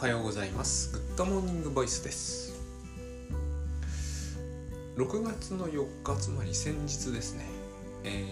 [0.00, 0.92] はようございます。
[0.92, 2.54] グッドモーニングボイスです。
[4.96, 7.44] 6月の4日つまり先日ですね。
[8.04, 8.24] え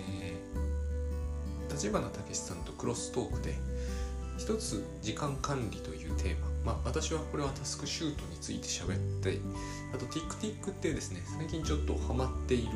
[1.68, 3.56] ー、立花岳志さんとクロストークで
[4.38, 6.46] 一つ時間管理というテーマ。
[6.74, 9.40] まあ私はこれはタスクシュートについて喋って
[9.92, 12.70] あと TickTick ってですね最近ちょっとハマっている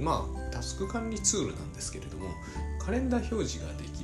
[0.00, 2.30] まあタスク管理ツールなんですけれども
[2.78, 4.03] カレンダー表示ができ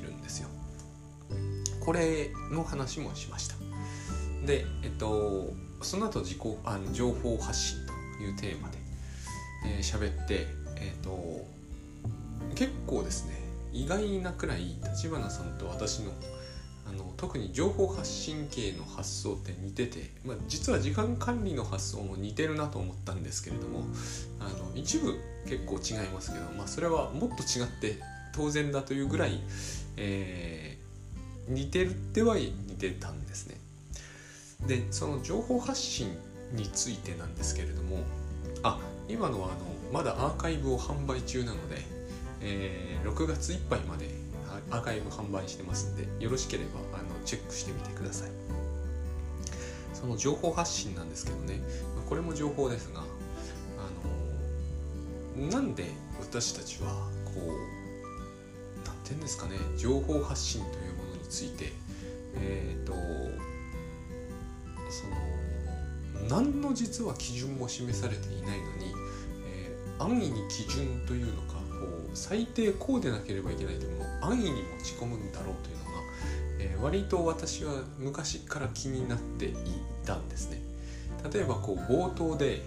[1.81, 3.55] これの話もしました。
[4.45, 5.49] でえっと
[5.81, 8.81] その後自己あの情報発信というテーマで
[9.63, 11.45] えー、喋ってえっと
[12.55, 13.35] 結構ですね
[13.73, 16.11] 意外なくらい立花さんと私の
[16.87, 23.83] あの特に情報発信系の発想って似てて、まあ、実は時間管理の発想も似てるなと思ったんですけれども
[24.39, 25.15] あの一部
[25.47, 28.01] 結構違いますけど、まあ、それはもっと違って
[28.33, 29.39] 当然だというぐらい、
[29.95, 30.80] えー、
[31.53, 33.57] 似てるっては似てたんですね。
[34.67, 36.15] でその情報発信
[36.53, 37.97] についてなんですけれども
[38.63, 39.57] あ今のはあの
[39.91, 41.77] まだアーカイブを販売中なので、
[42.41, 44.07] えー、6月いっぱいまで
[44.69, 48.29] アーカイブ販売してますんでよろしければあのチェックしてみてください
[49.93, 51.59] その情報発信なんですけどね
[52.07, 53.03] これも情報ですがあ
[55.43, 55.85] のなんで
[56.19, 56.89] 私たちは
[57.25, 57.39] こう
[58.85, 60.90] 何て言うんですかね情報発信という
[61.31, 61.71] ついて
[62.35, 62.93] えっ、ー、と
[64.91, 68.93] その何の実は基準も示されていないのに、
[69.47, 75.91] えー、安易に基準というのかこう最低こうでなければいけないというのを安易に持ち込むんだろうというのが、
[76.59, 79.55] えー、割と私は昔から気になってい
[80.05, 80.61] たんですね。
[81.33, 82.61] 例えばこう冒頭で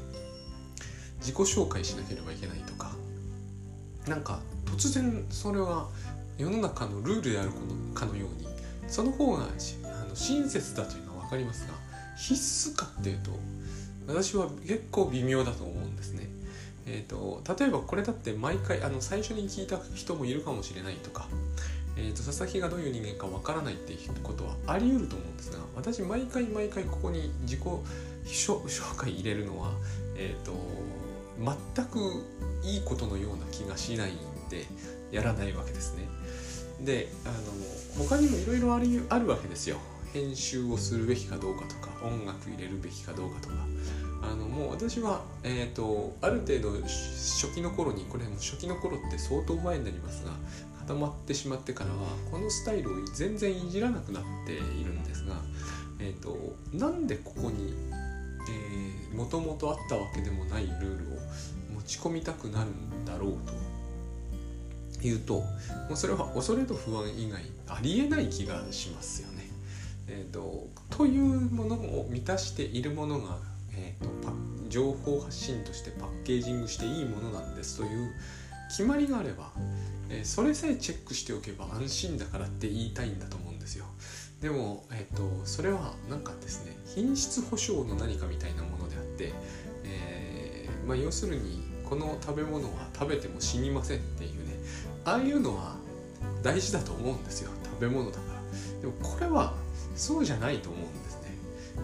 [1.21, 2.93] 自己紹介しなければいけないとか
[4.07, 5.89] なんか突然それは
[6.37, 7.51] 世の中のルールである
[7.95, 8.54] かのように
[8.89, 9.47] その方があ
[10.09, 11.75] の親切だというのは分かりますが
[12.17, 12.35] 必
[12.71, 13.31] 須かっていうと
[14.07, 16.29] 私は結構微妙だと思うんですね。
[16.87, 21.29] えーと、例えばこれだって毎回あの最初に聞いた人もいるかもしれないとか、
[21.97, 27.61] えーと、佐々木がどういう人間かわからないっていうことはあり得ると思うんですが私毎回毎回ここに自己
[28.27, 29.71] 紹介入れるのは、
[30.19, 30.53] えーと
[31.39, 31.99] 全く
[32.63, 34.17] いいことのような気がしないん
[34.49, 34.67] で
[35.11, 36.05] やらないわけですね。
[36.85, 37.35] であの
[38.05, 39.79] 他にもいろいろあるわけですよ。
[40.13, 43.55] 編集をするべきかどうかとか音楽入れるべきかどうかとか
[44.23, 50.31] あのもう私は、えーと、ある程度初期の頃にこれも初期の頃って相当前になりますが
[50.87, 51.97] 固まってしまってからは
[52.31, 55.35] このスタイルを全然いじらなくなっているんですが、
[55.99, 57.75] えーと、なんでここに
[59.17, 61.19] もともとあったわけでもないルールを
[61.75, 63.53] 持ち込みたくなるんだろうと
[65.09, 65.47] いうとも
[65.93, 69.45] うそれは恐れと不安以外ありえない気がしますよね。
[70.07, 73.39] えーと、というものを満たしているものが、
[73.75, 74.33] えーと、
[74.69, 78.13] 情報発信としてパッケージングしていいものなんですという
[78.69, 79.51] 決まりがあれば、
[80.11, 83.87] えー、それさえチェックしておけば安心だからって言いたいんだと思うんですよ。
[84.41, 89.33] でも、えーと、それは何かですね品質保証の何かみたいなものであって、
[89.85, 94.44] えー、まあ、要するにこの食べ物は食べても死にませんっていう
[95.05, 95.77] ああいうのは
[96.43, 97.51] 大事だと思うんですよ。
[97.65, 98.81] 食べ物だから。
[98.81, 99.55] でもこれは
[99.97, 101.31] そうじゃないと思うんですね。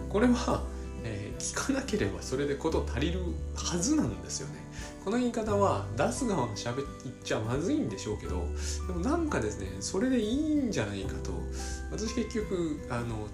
[0.09, 0.63] これは、
[1.03, 3.21] えー、聞かなければそれでこと足りる
[3.55, 4.61] はずなんですよね。
[5.03, 6.85] この言い方は出す側が喋っ
[7.23, 8.45] ちゃまずいんでしょうけど
[8.87, 11.31] でもなんかですねそれでいいんじゃないかと。
[11.91, 13.27] 私結局あの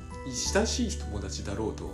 [0.54, 1.92] 親しい友達だろうと、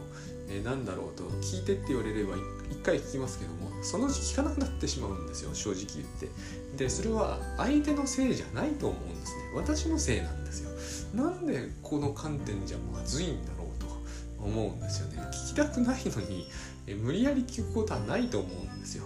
[0.50, 2.36] えー、何だろうと聞いてって言われれば
[2.72, 6.30] 一回聞きますけどもそのうち聞かなくなってしまうんですよ正直言って。
[6.78, 9.44] でそれは相手のせいじゃないと思うんですね。
[9.56, 10.72] 私のせいなんですよ。
[11.14, 15.22] なんでこの観点じゃまずいんだろうと思うんですよね。
[15.32, 16.48] 聞きたくないのに
[16.88, 19.06] え無理やり聞くことはないと思うんですよ。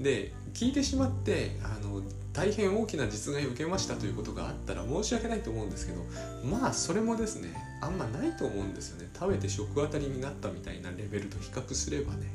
[0.00, 2.02] で聞いてしまってあの
[2.32, 6.04] 大変大きな実害を受けましたということがあったら申し訳ないと思うんですけど
[6.44, 7.52] まあそれもですね
[7.82, 9.08] あんまないと思うんですよね。
[9.14, 12.26] 食べて食当たりになったみたいなレベルと比較すればね。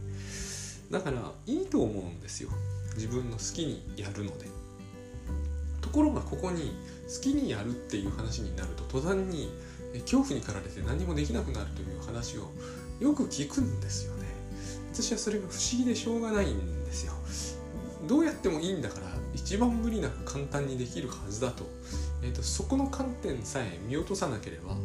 [0.93, 2.51] だからいいと思うんですよ。
[2.93, 4.45] 自分の好きにやるので。
[5.81, 6.71] ところがここに
[7.07, 9.51] 好きにやるっていう話になると途端に
[10.01, 12.49] 恐怖に駆られて何もできなくなるという話を
[12.99, 14.27] よく聞くんですよね。
[14.93, 17.13] 私はそれが不思議でしょうがないんですよ。
[18.07, 21.65] どうやってもいいんだから一番無理なく簡単にできるはずだと,、
[22.21, 24.75] えーと、そこの観点さえ見落とさなければ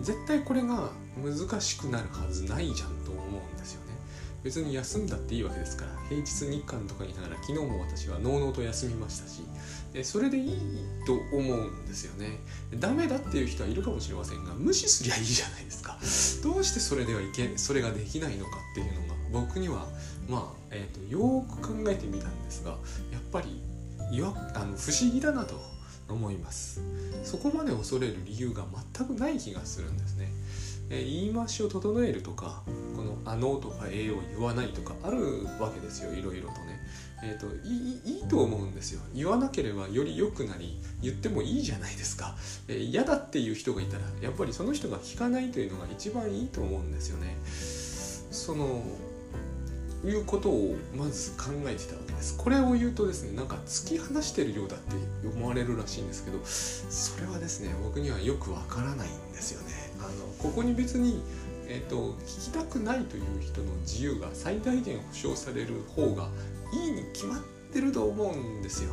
[0.00, 3.91] 絶対これが難しくなるはずないじゃんと思うんですよね。
[4.42, 9.42] 別に休んだっていいわけですから平日日韓とかにいながら昨日も私はのうのうと休みましたし
[10.04, 10.58] それでいい
[11.06, 12.38] と思うんですよね。
[12.80, 15.98] ダメだっていう人はいるかもしれませんが無視すりゃいいじゃないですか。
[16.42, 19.86] どうしてそれではいけそれができないのかっていうのが僕には
[20.28, 22.76] まあ、えーと、よく考えてみたんですがや
[23.18, 23.60] っぱり
[24.54, 25.60] あの不思議だなと
[26.08, 26.80] 思います。
[27.24, 30.30] そこまで恐れる理由が全くない気がするんですね、
[30.92, 32.62] え、言い回しを整えるとか
[32.94, 36.80] この「あの」とか「ええ」を言わないとかあるわけですよいろいろとね。
[37.24, 39.00] えーと、いいいいと思うんですよ。
[39.14, 42.36] 言わなければより良くなり言ってもいいじゃないですか、
[42.66, 47.36] えー、嫌だっていう人がいたらやっぱりその人が聞かないというのが一番いいと思うんですよね。
[47.46, 48.82] その
[50.04, 52.36] いうことをまず考えてたわけです。
[52.36, 54.96] これを言うとですねなんか突き放してるようだって
[55.28, 59.91] 思われるらしいんですけどそれはですね僕にはよくわからないんですよね。
[60.02, 61.22] あのここに別に
[61.74, 66.28] えーと、聞きたくないという人の自由が最大限保障される方が
[66.74, 68.92] いいに決まってると思うんですよ。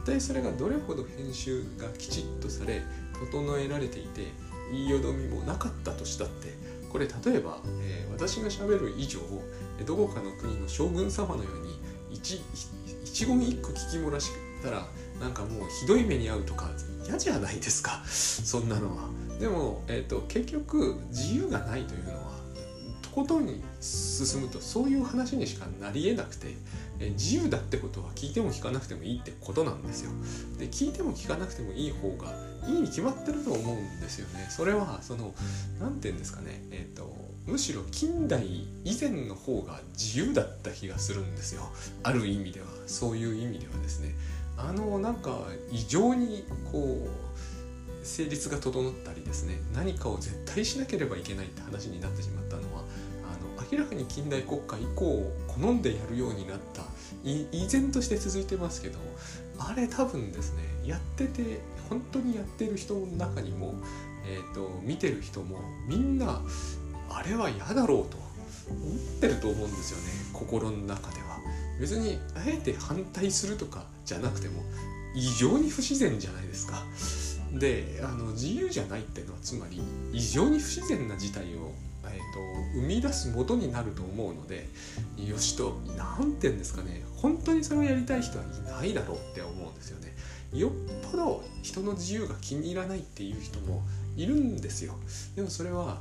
[0.00, 2.82] たとえそれがどれほど編集がきちっとされ
[3.18, 4.28] 整えられていて
[4.70, 6.54] 言いよどみもなかったとしたって
[6.88, 9.18] これ例えば、えー、私がしゃべる以上
[9.84, 11.80] どこかの国の将軍様のように
[12.10, 12.40] 一
[13.04, 14.30] 一言一句聞き漏らし
[14.62, 14.86] たら
[15.20, 16.70] なんかもうひどい目に遭うとか
[17.04, 19.10] 嫌じゃないですかそんなのは。
[19.40, 22.30] でも、えーと結局自由がないというのは
[23.02, 23.46] とことん
[23.80, 26.54] 進むとそういう話にしかなりえなくて
[27.00, 30.12] え自由だってことは聞いても聞かなくてもいいってことなんですよ。
[30.58, 32.32] で聞いても聞かなくてもいい方が
[32.68, 34.46] いいに決まってると思うんですよね。
[34.50, 35.34] それはその
[35.80, 37.10] 何て言うんですかねえっ、ー、と
[37.46, 38.44] むしろ近代
[38.84, 41.62] 以前の方が自由だった気がするんですよ。
[42.02, 44.14] ある意味ではそういう意味ではですね。
[44.56, 47.29] あのなんか異常にこう
[48.02, 52.82] 成立が整ったりですね何かを絶対しなければいけないって話になってしまったのは
[53.24, 56.82] あの明らかに近代国家以降好んでやるようになった
[57.24, 58.98] 依然として続いてますけど
[59.58, 63.74] あれ多分ですねやってて本当にやってる人の中にも、
[64.26, 66.40] えーと、見てる人もみんな
[67.10, 68.16] あれは嫌だろうと
[68.70, 71.30] 思ってると思うんですよね心の中では。
[71.80, 74.62] 別にあえて反対するとかじゃなくても
[75.14, 76.84] 異常に不自然じゃないですか。
[77.52, 79.80] であの自由じゃないっていうのはつまり
[80.12, 84.68] 異常に不自然な事態をえーと、生み出す元になると思うので
[85.18, 90.14] よしと何て言うんですかね本当にそれをやりたい人はいないだろうって思うんですよね。
[90.54, 90.70] よっ
[91.12, 93.82] ぽど人の自由が気に入らないっていう人も
[94.16, 94.94] いるんですよ。
[95.36, 96.00] でもそれは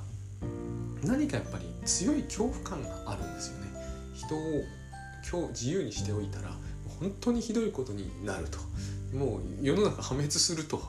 [1.04, 3.68] 何かやっぱり強い恐怖感があるんですよね。
[4.16, 4.64] 人を
[5.30, 6.52] 今日自由にしておいたら
[7.00, 8.60] 本当にひどいことになると
[9.14, 10.82] もう世の中破滅すると。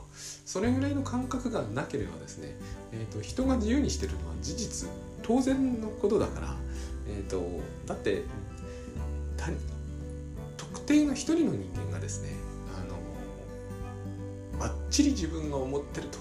[0.45, 2.55] それぐらいの感覚がなければですね、
[2.91, 4.89] えーと、人が自由にしてるのは事実。
[5.23, 6.55] 当然のことだから、
[7.07, 7.41] えーと、
[7.85, 8.23] だって
[10.57, 12.29] 特定の一人の人間がですね
[12.75, 16.19] あのばっちり自分が思ってる通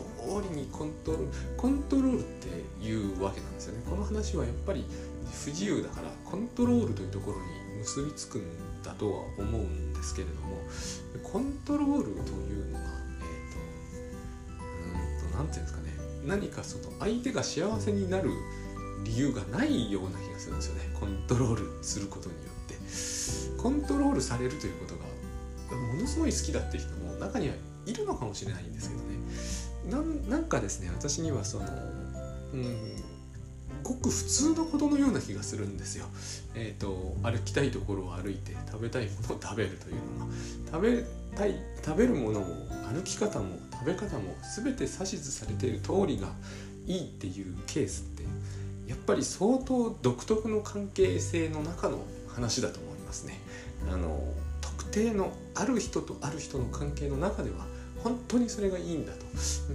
[0.49, 3.82] りにコントロールコントロールっていうわけなんですよね。
[3.88, 4.85] この話はやっぱり
[5.44, 8.43] 不自由だからコントロールというところに結びつくん
[8.82, 10.58] だとは思うんですけれども
[11.23, 12.85] コントロールというのが
[15.37, 15.95] 何て言うんですかね。
[16.27, 18.31] 何かその相手が幸せになる
[19.05, 20.91] 理由がないような気がするんですよね。
[20.99, 22.75] コントロールすることによって。
[23.61, 25.05] コントロールされるということが
[25.77, 27.55] ものすごい好きだっていう人も中には
[27.87, 30.21] いるのかもしれないんですけどね。
[30.29, 31.67] なんかですね私にはその
[32.53, 33.09] うん
[33.82, 36.06] ごく普通のことのような気がするんですよ。
[36.55, 40.32] えっ、ー、と歩きたいところを歩いて食べたいものを食べるというのが
[40.72, 42.46] 食べたい食べるものも
[42.93, 46.29] 歩き方も食べ方も全て指図されている通りが
[46.87, 48.25] いいっていうケースって
[48.89, 53.39] やっぱり相当独特の関係性の中の話だと思いますね。
[53.91, 54.22] あの
[54.60, 57.67] 特定のある人とある人の関係の中では
[58.03, 59.19] 本当にそれがいいんだと。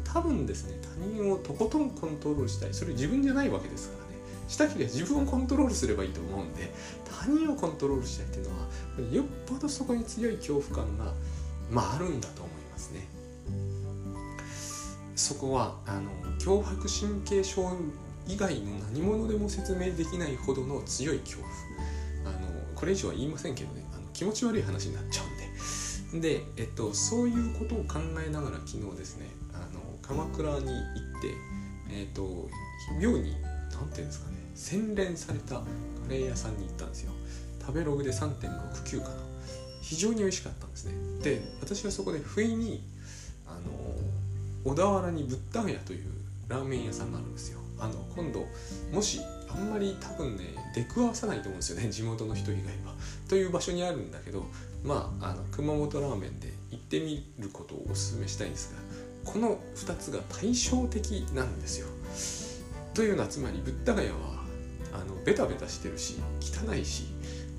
[0.04, 2.74] 多分ですね他人をとことんコントロールしたい。
[2.74, 4.16] それ自分じゃないわけですからね。
[4.48, 6.72] したければ自分をコントロールすればいいと思うんで
[7.04, 8.68] 他人をコントロールしたいっていうのは
[9.12, 11.14] よっぽどそこに強い恐怖感が
[11.72, 13.08] まああるんだと思いますね。
[15.16, 17.72] そこはあの脅迫神経症
[18.28, 22.36] 以外の何者でも説明できないほどの強い恐怖。
[22.36, 23.84] あのこれ以上は言いませんけどね。
[23.94, 25.35] あの気持ち悪い話になっちゃうん
[26.22, 31.34] で、えっと、そういうことを考えながら昨日ですねあの鎌倉に行って、
[31.92, 32.50] えっと、
[33.00, 33.34] 妙に
[33.72, 35.64] 何て言うんですかね洗練されたカ
[36.10, 37.12] レー屋さんに行ったんですよ。
[37.60, 39.16] 食べログで3.69かな。
[39.82, 40.94] 非常に美味しかったんですね。
[41.24, 42.84] で私はそこで不意に
[43.46, 43.54] あ
[44.66, 46.06] の小田原にブッダ屋という
[46.48, 47.60] ラーメン屋さんがあるんですよ。
[47.80, 48.46] あの今度
[48.94, 49.20] もし
[49.50, 50.44] あんまり多分ね
[50.74, 51.90] 出くわさないと思うんですよね。
[51.90, 52.96] 地元の人以外は。
[53.28, 54.46] という場所にあるんだけど
[54.86, 61.88] まああの熊本ラーメンで一ってみることをお勧めしたいんですがこの2つが対照的なんですよ。
[62.94, 64.18] というのはつまりブッダガヤは
[64.94, 67.08] あのベタベタしてるし汚いし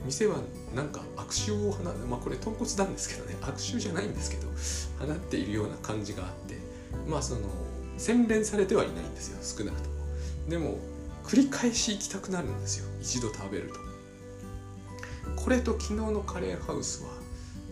[0.06, 0.37] 店は
[0.75, 4.47] なんか悪臭を放まあこれ豚骨なんですけどね 悪臭じゃないんですけど
[4.99, 6.56] 放っているような感じがあって
[7.06, 7.40] まあその
[7.99, 9.95] 洗練されてはいないんですよ少なくとも
[10.49, 10.78] でも
[11.25, 13.86] 繰り返し行きたくなるんですよ一度食べると
[15.35, 17.11] これと昨日のカレーハウスは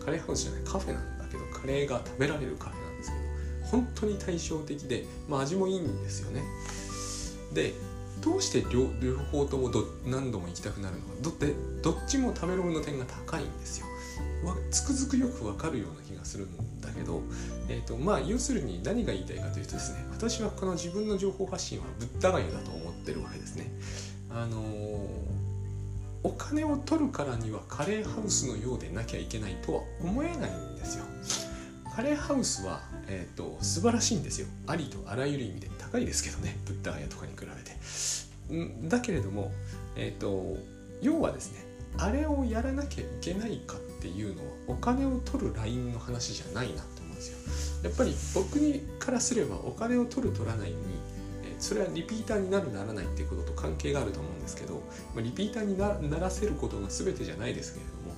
[0.03, 6.43] カレーハウスじゃないカフェなんだけどカレーが食べられるカフェなんですけど本当に対照的で、まあ、味もいいんですよね。
[7.53, 7.73] で
[8.21, 8.87] どうして両
[9.31, 9.69] 方とも
[10.05, 11.13] 何度も行きたくなるのか。
[11.21, 13.85] どってどっちも食べログの点が高いんですよ。
[14.71, 17.21] つくづくよくわかるような気がするんだけど、
[17.67, 23.71] えーとまあ、要するに何が言いたいかというとですね私はこの自分の情報発信はぶったがゆだと思ってるわけですね。
[24.29, 25.07] あのー、
[26.25, 31.05] お金を取るからにはカレーハウスのようでなきゃいけないとは思えないんですよ。
[31.95, 34.47] カレーハウスは、えーと、素晴らしいんですよ。
[34.65, 38.89] ありとあらゆる意味で高いですけどねブッダガヤとかに比べて。
[38.89, 39.51] だけれども、
[39.95, 40.57] えーと
[41.01, 41.63] 要はですね
[41.99, 47.89] あれをやらなきゃいけないかっていうのはお金を取るラインの話じゃないなと思うんですよ。
[47.89, 50.77] やっぱり僕にからすればお金を取る取らないに
[51.59, 54.81] それはリピーターになるならないっていうことと関係があると思うんですけど、
[55.15, 58.15] まリピーターにならせることが全てじゃないですけれども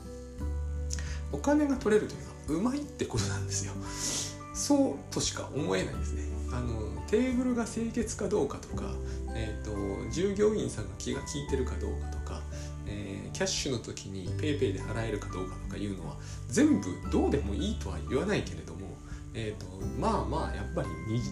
[1.31, 3.73] お金が取れるというのはうまいってことなんですよ
[4.53, 8.93] そうとしか思えないですねあのテーブルが清潔かどうかとか、
[9.35, 12.41] えーと、従業員さんが気が利いてるかどうかとか
[12.87, 16.15] えー、キャッシュの時に PayPay で払えるかどうかとかいうのは
[16.47, 18.87] 全部どうでもいいとは言わないけれども、
[19.33, 19.67] えーと、
[19.99, 20.87] まあまあやっぱり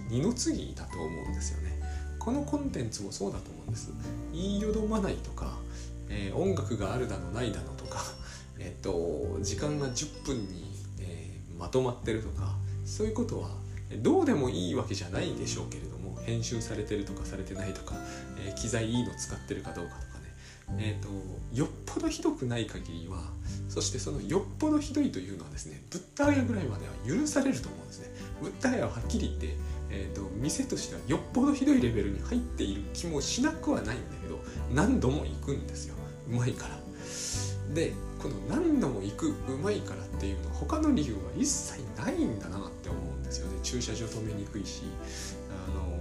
[0.10, 1.75] 二の次だと思うんですよね。
[2.26, 3.92] このコンテンツもそうだと思うんです。
[4.34, 5.60] 言いよどまないとか、
[6.10, 8.02] えー、音楽があるだのないだのとか、
[8.58, 13.52] えーと、時間が10分に、えー、まとまってるとかそういうことは
[14.02, 17.96] どうでもいいわけじゃないでしょうけれども編集されてるとかされてないとか、
[18.44, 20.16] えー、機材いいの使ってるかどうかとか
[20.78, 21.10] えーと、
[21.54, 23.20] よっぽどひどくない限りは
[23.70, 28.10] そしてそのよっぽどひどいというのはですねブッダガヤぐらいまでは許されると思うんですね
[28.42, 29.56] ブッダガヤははっきり言って、
[29.96, 34.40] えーと、店としてはよっぽどひどいレベルに入っている気もしなくはないんだけど
[34.74, 35.96] 何度も行くんですよ。
[36.30, 36.76] うまいから。
[37.74, 43.58] でこの何度も行くうまいからっていうのは他の理由は一切ないんだなって思うんですよね。
[43.64, 44.84] 駐車場止めにくいし。
[45.50, 45.96] あの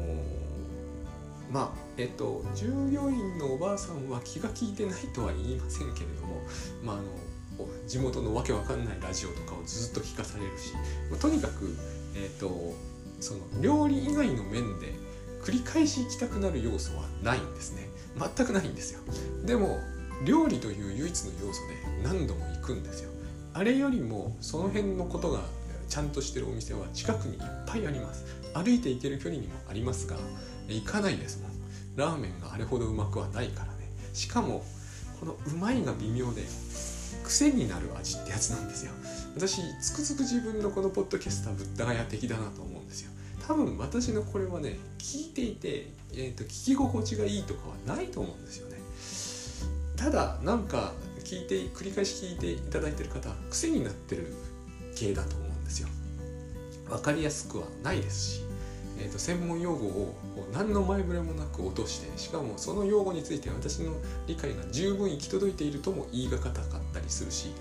[1.53, 6.43] まあえっと従業員のおばあさんは気が利いてないとは言いませんけれども、
[6.83, 10.75] まあ、あの地元のわけわかんないラジオとかをずっと聞かされるし、
[11.11, 11.77] まあ、とにかく、
[12.17, 12.75] えっと
[13.25, 14.93] その料理以外の面で
[15.43, 17.89] 繰り返し行きたくなる要素はないんですね。
[18.19, 19.01] 全くないんですよ。
[19.47, 19.79] でも
[20.27, 23.09] 料理という唯一の要素で何度も行くんですよ。
[23.55, 25.41] あれよりもその辺のことが
[25.89, 28.27] ちゃんとしてるお店は近くにいっぱいあります。
[28.53, 30.17] 歩いて行ける距離にもありますが
[30.69, 31.51] 行かないですもん。
[31.97, 33.91] ラーメンがあれほどうまくはないからね。
[34.13, 34.63] しかも
[35.19, 36.43] このうまいが微妙で
[37.25, 38.93] 癖になる味ってやつなんですよ。
[39.35, 43.14] 私つくづく自分のこのポッドキャスターブッダガヤ的だなと思うんですよ。
[43.47, 48.79] 多分私のこれはね聞いていて、えーと、聞き心地がいいとかはないと思うんですよね。
[49.97, 50.93] ただなんか
[51.25, 54.33] 聞いて繰り返し聞いていただいてる方癖になってる
[54.97, 55.89] 系だと思うんですよ。
[56.89, 58.45] 分かりやすくはないですし。
[58.97, 60.15] えーと、専門用語を
[60.53, 63.93] 何の前触れもなく落としてしかもその用語について私の
[64.29, 67.53] 理解が十分行き届いているとも言いがたかったりするし、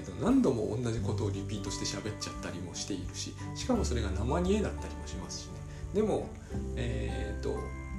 [0.00, 5.52] えーと、何度も同じことをリピートして喋っちゃったりもしているししかもそれが生煮えだったりもしますしね。
[5.94, 6.28] でも、
[6.76, 7.54] えーと、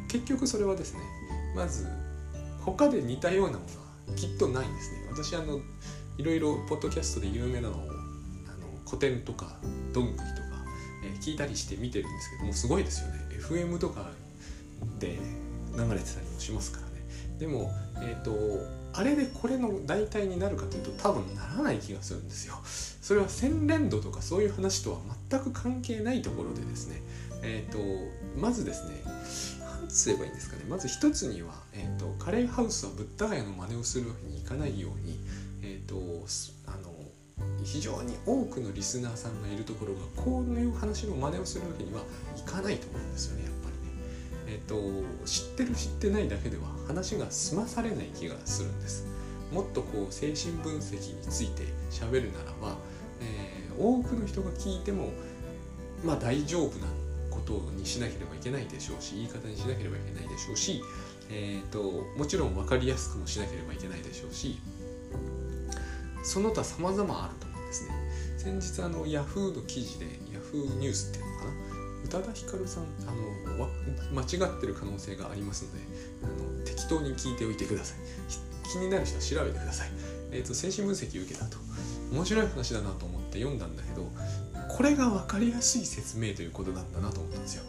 [0.07, 1.01] 結局それはですね
[1.55, 1.87] まず
[2.61, 3.65] 他で似たようなも
[4.07, 4.97] のはきっとないんですね。
[5.11, 5.59] 私あの
[6.17, 7.91] いろいろポッドキャストで有名なのをあの
[8.85, 9.57] 古典とか
[9.93, 10.31] どんぐりとか
[11.03, 13.19] え聞いたりして見てるんですけどもすごいですよね。
[13.39, 14.09] FM とか
[14.99, 15.17] で
[15.75, 16.91] 流れてたりもしますからね。
[17.39, 18.31] でもえっ、ー、と
[18.93, 22.59] あれでこれの代替になるかというと多分ならない気がするんですよ。
[22.65, 27.01] それは洗練度とかそういう話とは全く関係ないところでですね。
[27.43, 27.79] え、ー、と
[28.39, 29.01] まずですね
[29.79, 30.63] 何つ言えばいいんですかね。
[30.69, 35.19] まず一つには、えーと、カレーハウスはブッダガヤの真似をするわけにいかないように、
[35.63, 35.95] えーと
[36.67, 36.91] あの
[37.63, 42.01] 非常に多くのリスナーさんがいるところがこういう話の真似をするわけには
[42.35, 43.50] いかないと思うんですよね。
[44.51, 44.75] えっ、と
[45.25, 49.07] 知ってる知ってないだけでは話が済まされない気がするんです。
[49.51, 52.77] もっとこう精神分析について喋るならば、
[53.21, 55.09] えー、多くの人が聞いても
[56.03, 56.87] まあ大丈夫な
[57.29, 60.81] ことにしなければいけないでしょうし言い方にしなければいけないでしょうし、
[61.29, 61.81] えーと
[62.17, 64.57] もちろん分かりやすくもしなければいけないでしょうし
[66.23, 67.95] その他様々あると思うんですね
[68.37, 71.51] 先日あのヤフーの記事でヤフーニュースっていうのかな
[72.11, 73.69] 多田ヒカルさんあの
[74.13, 75.79] 間違ってる可能性がありますので
[76.23, 77.97] あの適当に聞いておいてください。
[78.71, 79.89] 気になる人は調べてください。
[80.31, 81.57] え、ー、と精神分析受けたと。
[82.11, 84.11] 面白い話だなと思って読んだんだけど
[84.67, 87.63] これが分かりやすい説明ということなんだなと思ったんですよ。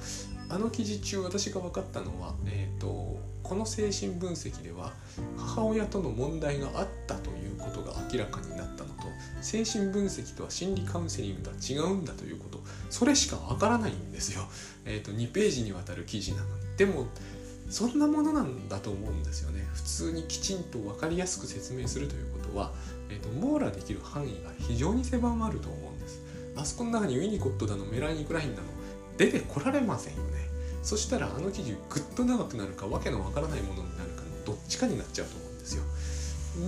[0.48, 4.92] あの記事中私が分かったのは、えーと、この精神分析では
[5.38, 9.04] 母親との問題があったということが明らかになったのと
[9.40, 12.51] 精神分析とは心理カウンセリングとは違うんだということ
[12.92, 14.42] それしか分からないんですよ、
[14.84, 16.76] えーと、2ページにわたる記事なのに。
[16.76, 17.06] でも
[17.70, 19.66] そんなものなんだと思うんですよね。
[19.72, 22.70] 普通にきちんと分かりやすく説明するということは、
[23.08, 26.20] えーと、網羅できる範囲が非常に狭まると思うんです。
[26.54, 28.68] あそこの中にウィニコットだのメラニクラインだの
[29.16, 30.50] 出てこられませんよね。
[30.82, 35.82] そしたらあの記事ぐっと長くなるかわけのわからないものになるかのどっちかになっちゃうと思うんですよ。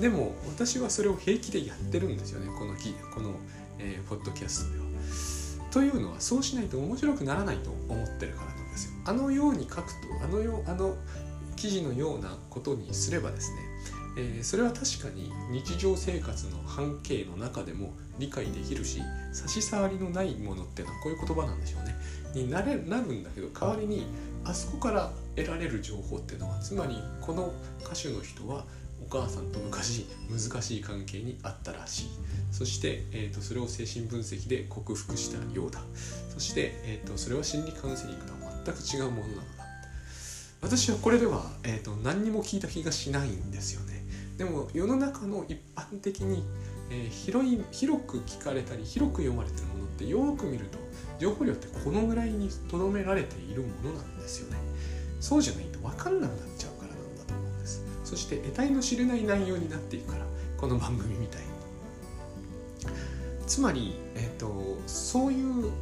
[0.01, 2.47] でも私はそれを平気でやってるんですよね。
[2.59, 2.73] この
[3.15, 3.35] この、
[3.79, 4.84] えー、ポッドキャストでは。
[5.75, 8.93] というのはそうしないと面白くならないと思ってるからなんですよ。
[9.07, 10.95] あのように書くとあのよあの
[11.57, 13.59] 記事のようなことにすればですね
[14.17, 19.03] えー、それは確かに日常生活の半径の中でも理解できるし
[19.33, 21.97] 差し障りのないものっていうのはこういう言葉なんでしょうね。
[22.33, 24.07] になれなるんだけど代わりに
[24.45, 27.53] あそこから得られる情報っていうのはつまりこの
[27.85, 28.65] 歌手の人は
[29.07, 32.07] お母さんと昔難しい関係にあったらしい。
[32.51, 35.83] そして、えーと、それを精神分析で克服したようだ。
[36.33, 39.65] そして、えーと、それは心理カウンセリングとは全く違うものなのだ。
[40.63, 44.05] 私はこれでは、えーと何にも聞いた気がしないんですよね。
[44.39, 46.43] でも世の中の一般的に、
[46.91, 50.79] えー、広い広く聞かれたり広く読まれてるものってよく見ると
[51.19, 54.59] 情報量ってこのぐらいにとどめられているものなんですよね。
[55.21, 56.74] そうじゃないと分かんなくなっちゃう。
[58.15, 60.25] そして得体の知れない内容になっていくから
[60.57, 61.49] この番組みたいに。
[63.45, 65.73] つまり、えーと、そういう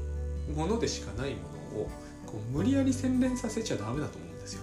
[0.56, 1.42] ものでしかないも
[1.76, 1.90] のを
[2.24, 4.62] こう無理やり洗練させちゃダメだと思うんですよ。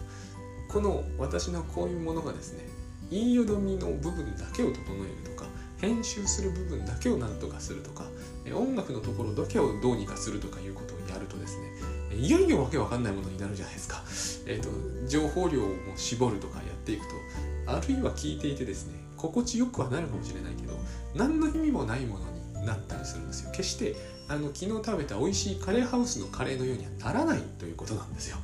[0.67, 2.67] この私のこういうものがですね
[3.11, 8.05] 言いよどみの部分だけを整えるとか編集する部分だけを何とかするとか
[8.51, 11.69] 音楽のところだけをどうにかするとかいうことをやるとですね
[12.15, 14.03] いよいよわけわかんないものになるじゃないですか、
[14.45, 14.69] えーと、
[15.07, 17.13] 情報量を絞るとかやっていくと
[17.75, 20.73] あるいは聞いていてですね心地よくはなるかもしれないけど
[21.15, 22.25] 何の意味もないもの
[22.61, 23.51] になったりするんですよ。
[23.51, 23.95] 決して
[24.27, 28.37] あの昨日食べた美味しいカレーハウスのカレーのようにはならないということなんですよ。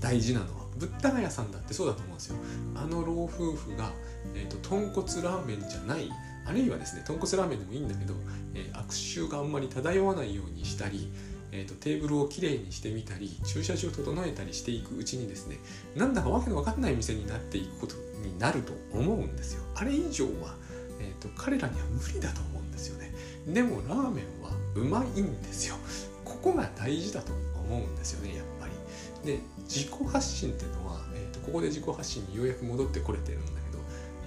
[0.00, 0.66] 大事なのは。
[0.78, 2.36] ぶったが屋さんだってそうだと思うんですよ。
[2.74, 3.90] あの老夫婦が、
[4.34, 6.10] えーと、豚骨ラーメンじゃない
[6.46, 8.14] あるいはですね豚骨ラーメンでもいいんだけど、
[8.54, 11.10] えー、悪臭があんまり漂わないようにしたり、
[11.56, 15.56] えーと、テーブルをきれいにしてみたり駐車場を整えたりしていくうちにですね
[15.96, 19.62] なんだかわけのわかんない店になっていくことになると思うんですよ。
[19.74, 20.54] あれ以上は、
[21.00, 23.12] えーと彼らには無理だと思うんですよね。
[23.46, 25.76] でもラーメンはうまいんですよ。
[26.24, 28.72] ここが大事だと思うんですよねやっぱり。
[29.24, 33.78] で自己発信っていうのは、えーと、ここで自己発信にようやく戻ってこれてるんだけど、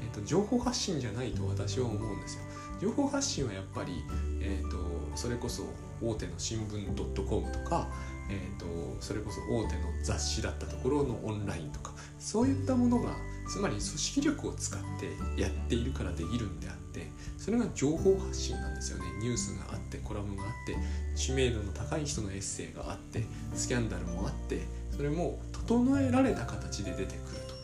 [0.01, 2.41] えーと、情報発信じゃないと私は思うんですよ。
[2.81, 4.03] 情報発信はやっぱり、
[4.41, 4.77] えーと、
[5.15, 5.63] それこそ
[6.01, 7.87] 大手の新聞 .com とか、
[8.29, 8.65] えー、と
[9.01, 13.15] それこそ大手の雑誌だったところのオンラインとかそういったものが
[13.47, 17.07] つまり組織力を使ってやっているからできるんであって
[17.37, 19.05] それが情報発信なんですよね。
[19.21, 20.77] ニュースがあってコラムがあって
[21.15, 23.23] 知名度の高い人のエッセイがあって
[23.55, 24.61] スキャンダルもあって
[24.95, 27.59] それも整えられた形で出てくると。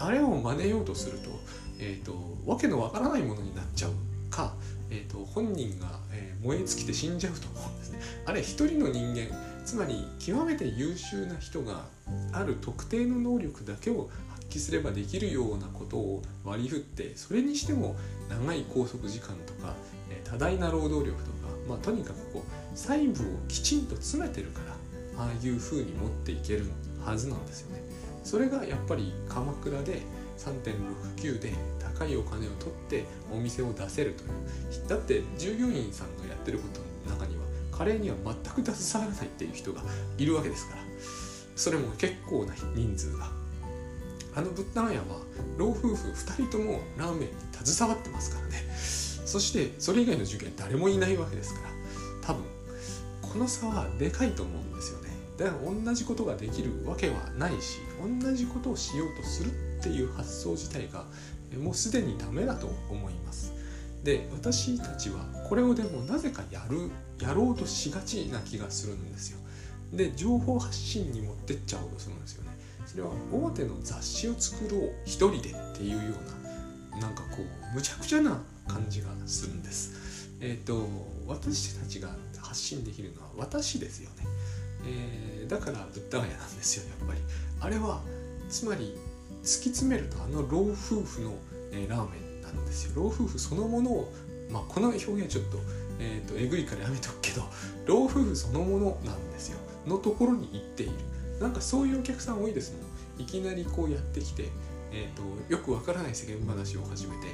[0.00, 1.28] あれを真似ようとすると,、
[1.78, 2.14] えーと、
[2.46, 3.92] わけのわからないものになっちゃう。
[4.30, 4.54] か、
[4.90, 8.00] えーと、本人が、えー、燃え尽きて死んじゃうと思うんですね。
[8.24, 11.84] あれ一人の人間つまり極めて優秀な人が
[12.32, 17.94] ある特定の能力だけを発揮すればできるようなことを割り振ってそれにしても
[18.28, 19.74] 長い拘束時間とか、
[20.10, 21.36] えー、多大な労働力とか、
[21.68, 24.60] まあ、とにかくこう細部をきちんと詰めてるか
[25.16, 26.64] らああいう風に持っていける
[27.04, 27.82] はずなんですよね。
[28.24, 30.02] それがやっぱり鎌倉で
[30.38, 31.52] 3.69で
[32.00, 34.88] 高いお金を取ってお店を出せるという。
[34.88, 39.82] だって従業員さんのやってることの中にはカレーには全く携わらないっていう人が
[40.16, 40.82] いるわけですから。
[41.54, 43.30] それも結構な人数が。
[44.34, 45.04] あのブッダン屋は
[45.58, 47.34] 老夫婦2人ともラーメンに
[47.64, 48.64] 携わってますからね。
[48.74, 51.70] そしてそれ以外の従業誰もいないわけですから。
[52.22, 52.44] 多分
[53.20, 55.10] この差はでかいと思うんですよね。
[55.36, 57.78] だから同じことができるわけはないし
[58.22, 61.06] 同じことをしようとするっていう発想自体が
[61.56, 63.52] もうすでにダメだと思います。
[64.04, 69.38] で私たちはこれをでもなぜかやるやろうとしがちな気がするんですよ。
[69.92, 72.50] で情報発信に持ってっちゃおうとするんですよね。
[72.86, 76.16] それは大手の雑誌を作ろう一人でっていうよ
[76.92, 77.38] うななんかこ
[77.72, 80.28] うむちゃくちゃな感じがするんです。
[80.40, 80.88] えーと、
[81.26, 82.08] 私たちが
[82.38, 84.24] 発信できるのは私ですよね、
[84.86, 87.20] えー、だからブッダガヤなんですよやっぱり。
[87.60, 88.00] あれは
[88.48, 88.96] つまり
[89.42, 91.34] 突き詰めるとあの老夫婦の、
[91.72, 92.92] え、ラーメンなんですよ。
[92.96, 94.12] 老夫婦そのものを
[94.50, 95.58] まあこの表現はちょっと,、
[95.98, 97.42] えーと、えぐいからやめとくけど
[97.86, 99.58] 老夫婦そのものなんですよ。
[99.86, 100.92] のところに行っている。
[101.40, 103.22] なんかそういうお客さん多いですもん。
[103.22, 104.48] いきなりこうやってきて、
[104.92, 107.28] えーと、とよくわからない世間話を始めて、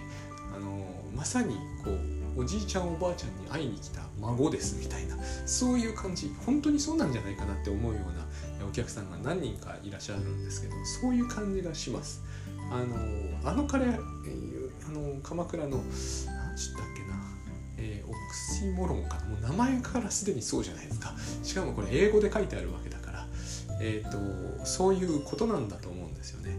[0.55, 1.91] あのー、まさにこ
[2.37, 5.17] うおじいちゃんおばあちゃんに会いに来た孫ですみたいな。
[5.47, 6.33] そういう感じ。
[6.45, 8.27] 本当にそうなんじゃないかなって思うような
[8.65, 12.23] お客さんが何人かいらっしゃるんですけどそういう感じがします。
[12.71, 12.97] あの
[13.49, 17.15] あのカレー、あの鎌倉の何ちったっけな、
[17.79, 21.15] えー、オクシモロンかもう名前からすでにそうじゃないですか。
[21.43, 23.27] しかもこれ英語で書いてあるわけだから。
[23.81, 26.57] えっ、ー、とそういうことなんだと思うんですよね。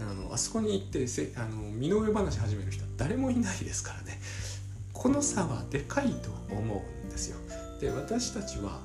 [0.00, 4.20] あのあそこに行ってせあの身の上話始める人は誰もいないですからね。
[4.92, 7.38] この差はでかいと思うんですよ。
[7.80, 8.80] で私たちは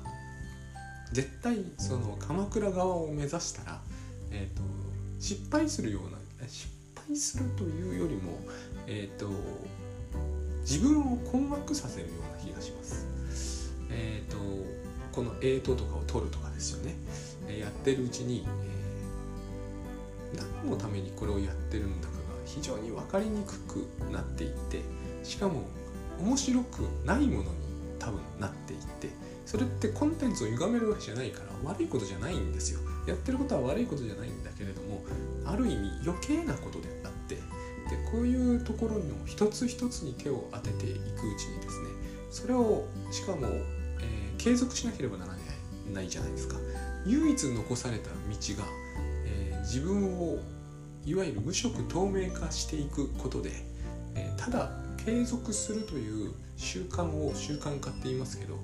[1.14, 3.80] 絶対その鎌倉側を目指したら、
[4.32, 4.64] えーと、
[5.20, 6.10] 失敗するよう
[6.42, 6.68] な失
[7.06, 8.40] 敗するというよりも、
[8.88, 9.28] えーと、
[10.62, 13.06] 自分を困惑させるような気がします。
[13.90, 14.36] えーと、
[15.12, 16.96] この「えーと」とかを取るとかですよね。
[17.46, 18.44] えやってるうちに、
[20.34, 24.82] えー、何のためにこれをやってるんだかが非常に分かりにくくなっていって
[25.22, 25.62] しかも
[26.18, 27.48] 面白くないものに
[28.00, 29.10] 多分なっていって
[29.46, 32.80] それってコンテンツを歪めるわけじゃないから悪いことじゃないんですよ。
[33.06, 35.04] やってることは悪いことじゃないんだけれども
[35.44, 37.42] ある意味余計なことであってで
[38.10, 41.88] こういうところの一つ一つに手を当てていくうちにですね
[42.30, 45.34] それをしかも、えー、継続しなければなら
[45.92, 46.56] ないじゃないですか。
[47.06, 48.64] 唯一残された道が、
[49.26, 50.38] えー、自分を
[51.04, 53.50] いわゆる無色透明化していくことで、
[54.14, 54.70] えー、ただ
[55.04, 58.58] 継続するという習慣を習慣化って言いますけど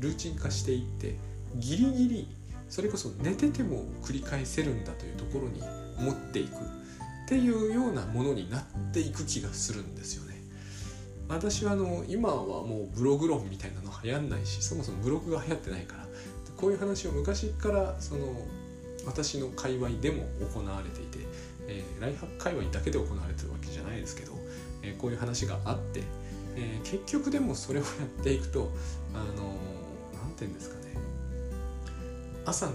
[0.00, 1.14] ルーチン化していって
[1.56, 2.28] ギリギリ
[2.68, 5.60] それこそ寝てても繰り返せるんだというところに
[5.98, 6.58] 持っていくっ
[7.28, 10.40] ていうようなものになっていく気がするんですよね。
[11.28, 16.06] 私はあの今はもうブログ論みたいなの流行んないしそもそもブログが流行ってないから
[16.56, 18.20] こういう話を昔からその
[19.06, 21.26] 私の界隈でも行われていて、
[21.68, 24.32] えー、ライフハック界隈だけで行われてるわけじゃないですけど、
[24.82, 26.02] えー、こういう話があって、
[26.56, 27.88] えー、結局でもそれをや
[28.20, 28.70] っていくと
[29.14, 29.54] あの
[30.40, 30.94] ていうんですかね。
[32.46, 32.72] 朝の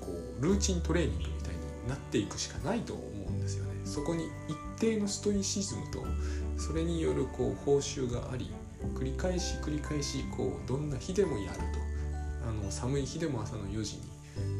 [0.00, 3.70] こうルーチントレーニングみたいになっていくしかないと思うんですよね。
[3.84, 6.04] そこに一定のストイシズムと
[6.56, 8.50] それによるこう報酬があり
[8.94, 11.64] 繰り返し繰り返しこうどんな日でもやると。
[12.48, 14.02] あの寒い日でも朝の4時に、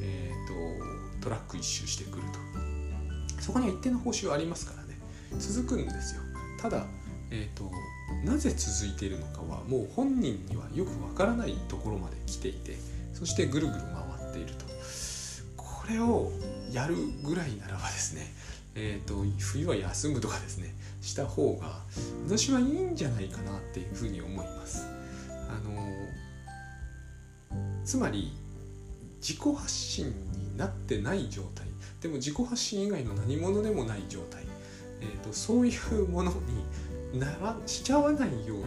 [0.02, 2.22] えーと、トラック一周してくる
[3.36, 3.42] と。
[3.42, 4.98] そこには一定の報酬ありますからね。
[5.38, 6.20] 続くんですよ。
[6.60, 6.84] ただ、
[7.30, 7.70] えーと
[8.24, 12.76] なぜ続いているのかはもう本人にはよくわからないところまで来ていて
[13.12, 14.66] そしてぐるぐる回っていると。
[15.56, 16.30] これを
[16.70, 18.30] やるぐらいならばですね
[18.80, 21.82] えーと、冬は休むとかですねした方が
[22.28, 24.86] 私はいいんじゃないかなっていうふうに思います。
[25.48, 25.74] あの
[27.84, 28.32] つまり
[29.20, 31.66] 自己発信になってない状態。
[32.00, 34.44] でも自己発信以外の何者でもない状態、
[35.00, 36.36] えーとそういうものに
[37.14, 38.64] ならしちゃわないように、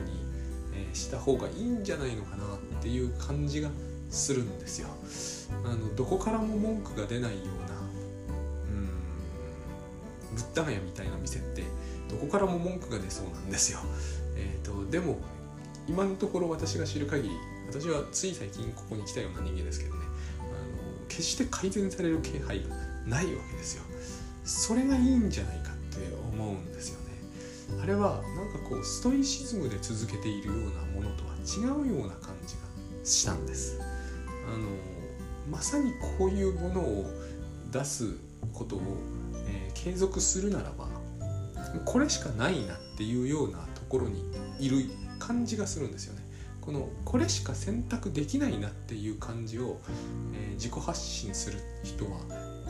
[0.74, 3.70] えー、した方がいいんじゃないのかなっていう感じが
[4.10, 4.90] するんですよ。
[5.64, 7.78] あのどこからも文句が出ないような
[8.68, 8.90] うん
[10.36, 11.64] ブッダガヤみたいな店って
[12.10, 13.80] どこからも文句が出そうなんですよ。
[14.36, 15.18] えーと、でも
[15.88, 17.36] 今のところ私が知る限り
[17.70, 20.02] 私はつい最近ここに来たような人間ですけどね
[20.40, 22.76] あの決して改善される気配が
[23.06, 23.84] ないわけですよ。
[24.44, 26.00] それがいいんじゃないかって
[26.34, 27.01] 思うんですよ。
[27.82, 32.62] あれはなんかこうストイシズムで続けているようなものとは違うような感じが
[33.04, 33.80] したんです。
[34.48, 34.68] あの
[35.50, 37.06] まさにこういうものを
[37.72, 38.16] 出す
[38.54, 38.82] ことを、
[39.48, 40.88] えー、継続するならば
[41.86, 44.24] これしかないなっていうようなところに
[44.60, 46.22] いる感じがするんですよね。
[46.60, 49.82] このこれしか選択できないなっていう感じを、
[50.34, 52.20] えー、自己発信する人は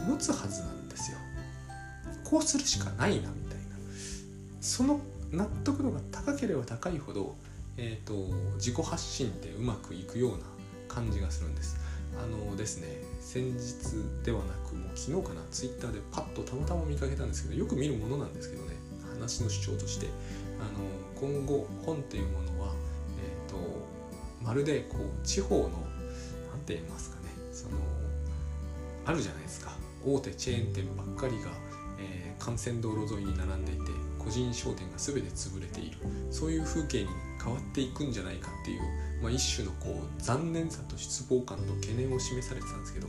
[0.07, 1.17] 持つはずなんですよ。
[2.23, 3.50] こうするしかないなみ
[4.61, 4.99] その
[5.31, 7.35] 納得度が高ければ高いほど、
[7.77, 10.37] えーと、自己発信ってうまくいくような
[10.87, 11.77] 感じがするんです。
[12.17, 12.87] あのですね
[13.21, 18.75] 先日ではなくもう昨日かなツイッターでパッとたまたま見かけたんですけどよく見るものなんですけどね
[19.13, 20.07] 話の主張として
[20.59, 22.73] あの今後本っていうものは、
[23.17, 23.57] えーと、
[24.43, 25.69] まるでこう地方の
[26.51, 27.77] 何て言いますかねその
[29.05, 29.71] あるじゃないですか
[30.05, 31.49] 大手チェーン店ばっかりが、
[31.99, 35.97] えー、幹線道路沿いに並んでいて個人商店が全て潰れている。
[36.29, 37.09] そういう風景に
[37.43, 38.81] 変わっていくんじゃないかっていう、
[39.21, 43.07] まあ、一種のこう残念さと失望感と懸念を示されてたんですけど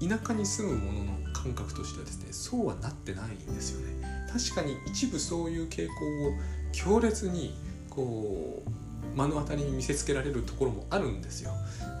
[0.00, 4.26] 田舎に住む者の感覚としてはですねそうはなってないんですよね。
[4.32, 5.92] 確かに一部そういう傾向
[6.28, 6.32] を
[6.72, 7.54] 強烈に
[7.90, 8.70] こう
[9.16, 11.52] 目の当たりに見せつけられるところもあるんですよ、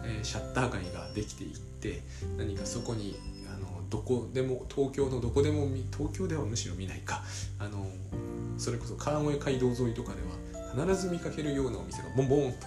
[0.04, 2.02] えー、シャッター街ができていって
[2.36, 5.66] 何かそこにあのどこでも東京のどこでも
[5.96, 7.22] 東京ではむしろ見ないか。
[7.58, 7.86] あの
[8.58, 10.20] それこそ川越街道沿いとかで
[10.82, 12.66] は必ず見かけるようなお店がボンボンと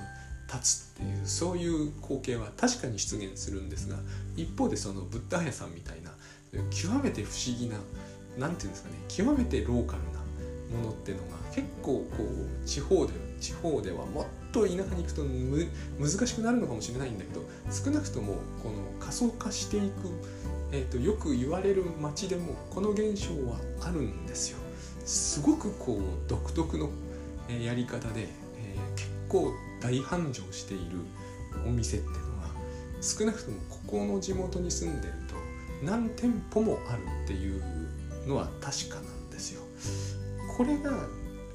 [0.51, 3.97] 立つっていうそういう光景は確かに出現するんですが
[4.35, 6.11] 一方でそのブッダ屋さんみたいな
[6.71, 7.77] 極めて不思議な
[8.37, 10.19] 何て言うんですかね極めてローカルな
[10.81, 19.85] ものっていうのが結構こう地方で地方ではもっと田舎に行くと難しくなるのかもしれないんだけど少なくともこの過疎化していく、
[20.71, 24.57] えーと、よく言われる街でもこの現象はあるんですよ。
[25.05, 26.89] すごくこう独特の
[27.63, 30.99] やり方で、えー、結構大繁盛している
[31.67, 32.49] お店っていうのが
[33.01, 35.35] 少なくともここの地元に住んでると
[35.83, 37.61] 何店舗もあるっていう
[38.27, 39.61] のは確かなんですよ。
[40.57, 40.91] これが、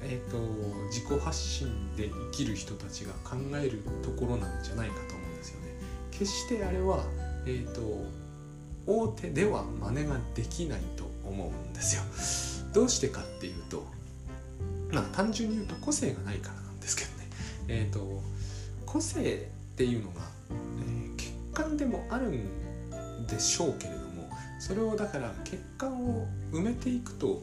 [0.01, 0.39] えーと、
[0.87, 5.67] 自己発信で生きる人たちが考えるところなんじゃないかと思うんですよね。
[6.09, 7.03] 決してあれは、
[7.45, 8.05] えーと、
[8.87, 12.01] 大手では真似ができないと思うんですよ。
[12.75, 13.85] どうしてかっていうと
[14.91, 17.15] まあ単純に言うと個性がないからなんですけどね。
[17.67, 18.21] えーと、
[18.85, 27.41] 個性っていうのが、えー、欠陥でもあるんでしょうけれどもそれをだから欠陥を埋めていくと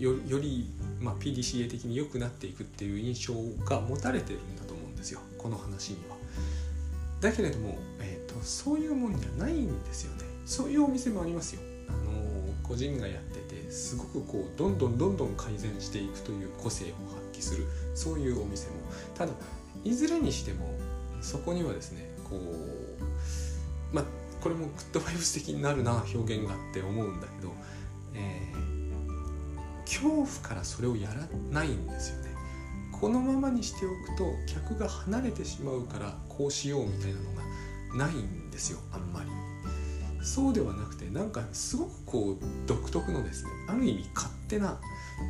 [0.00, 0.68] より、
[1.00, 6.16] まあ、PDCA 的に良くなっていくっていう印象が持たれてるんだと思うんですよこの話には。
[7.20, 10.24] だけれども、えーと、そういうもんじゃないんですよね。
[10.44, 11.62] そういうお店もありますよ。
[11.88, 13.22] あの、個人がやっ
[13.72, 18.74] すごくこうどんどんどんどん改善していくという個性を発揮するそういうお店も。
[19.14, 19.32] ただ
[19.82, 20.68] いずれにしても
[21.22, 24.04] そこにはですねこうまあ
[24.42, 27.52] これもグッドバイブス的になるな表現がって思うんだけど、
[28.14, 32.30] えー、恐怖からそれをやらないんですよね。
[32.92, 39.30] このままにしておくと客が離れてしまうからこうしようみたいなのがないんですよあんまり。
[40.22, 44.80] そうではなくてなんかすごくこう独特のですねある意味勝手な、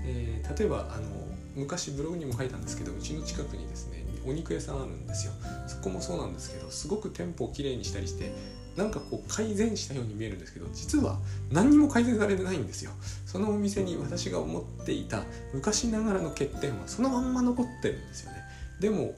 [0.05, 1.09] えー、例えばあの
[1.55, 5.33] 昔ブログにも書いたんですけどうちの近くにですねお肉屋さんあるんですよ。
[5.67, 8.33] そこもそうなんですけどすごく店舗をきれいにしたりして
[8.77, 11.19] なんかこう改善したように見えるんですけど実は
[11.51, 12.93] 何にも改善されてないんですよ。
[13.27, 18.39] そのお店に私が思っていた昔ながらの欠点はそのまんま残ってるんですよね。
[18.81, 19.15] でも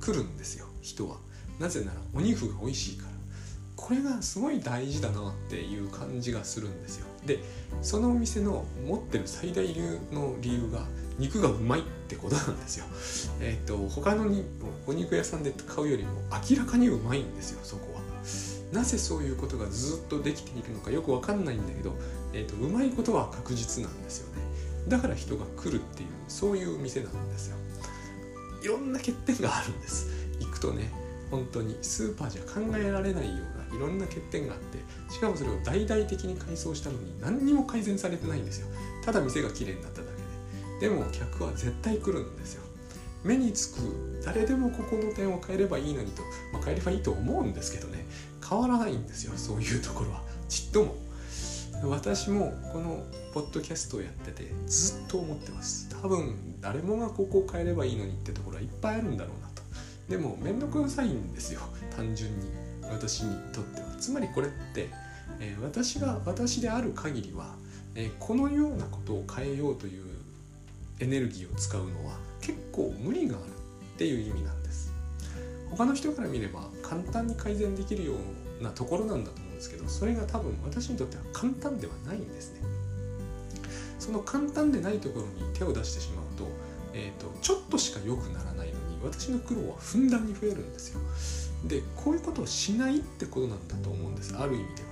[0.00, 1.16] 来るんですよ人は。
[1.58, 3.07] なぜならお肉が美味しいから。
[3.88, 7.06] これがすごい大事だなっていう感じがするんですよ。
[7.24, 7.38] で
[7.80, 10.84] そのお店の持ってる最大流の理由が
[11.18, 12.84] 肉がうまいってことなんですよ。
[13.40, 14.44] えっ、ー、と他のに
[14.86, 16.10] お肉屋さんで買うよりも
[16.50, 18.02] 明らかにうまいんですよそこは。
[18.72, 21.94] なぜそういうことがずっとできているのかよくわかんないんだけど、
[22.34, 24.42] えーと、うまいことは確実なんですよね。
[24.86, 27.56] だから人が来るっていうそういう店なんですよ。
[28.62, 30.08] いろんな欠点があるんです。
[30.40, 30.92] 行くとね
[31.30, 34.78] 本当にスーパーじゃ考えられないようないろんな欠点があって
[35.12, 38.68] しかもそれを大々的に改装したのに何にも改善されてないんですよ。
[39.04, 40.06] ただ店が綺麗になっただ
[40.80, 40.88] けで。
[40.88, 42.62] でも客は絶対来るんですよ。
[43.24, 48.06] 目につく誰でもここの点を変えればいいのにと、まあ、変えればいいと思うんですけどね。
[48.48, 50.22] 変わらないんですよそういうところは。
[50.48, 50.96] ちっとも。
[51.84, 55.88] 私もこのポッドキャストをやっててずっと思ってます。
[56.02, 59.62] 多分誰もがここを変えればいいのにってところはいっぱいあるんだろうなと。
[60.08, 61.60] でも面倒くさいんですよ。
[61.96, 62.67] 単純に。
[62.90, 63.86] 私にとっては。
[63.98, 64.88] つまりこれって、
[65.40, 67.54] えー、私が私である限りは、
[67.94, 70.04] えー、このようなことを変えようという
[71.00, 74.92] エネルギーを使うのは結構無理があるっていう意味なんです。
[75.70, 78.14] 他の人から見れば簡単に改善できるよ
[78.60, 82.60] うなところなんだと思うんですけどそれが多分私にとっては簡単ではないんですね。
[83.98, 86.48] その簡単でないところに手を出してしまうと,、
[86.94, 91.00] えーと、ちょっとしか良くならないのに私の苦労はふんだんに増えるんですよ。
[91.64, 94.36] でこういうことをしないってことなんだと思うんです。
[94.36, 94.88] ある意味では、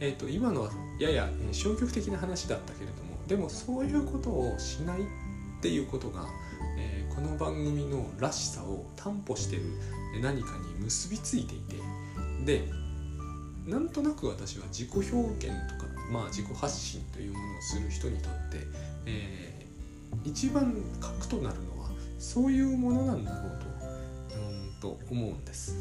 [0.00, 5.04] えーと、今のはやや消極的な話だったけれどもでもそういうことをしないっ
[5.60, 6.26] ていうことが、
[6.78, 9.62] えー、この番組のらしさを担保してる
[10.22, 11.76] 何かに結びついていて
[12.44, 12.68] で
[13.66, 18.58] なんとなく私は自己表現とか、まあ、自己発信というものをする人にとって、
[19.06, 23.75] えー、一番核となるのはそういうものなんだろうと
[24.86, 25.74] と思うんです。